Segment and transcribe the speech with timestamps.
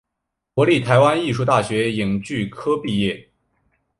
[0.55, 3.29] 国立台湾艺术大学影剧科毕业。